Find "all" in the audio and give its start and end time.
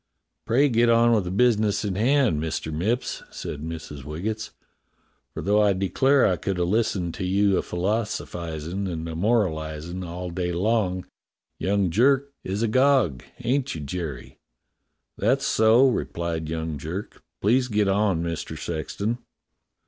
10.03-10.31, 12.63-12.69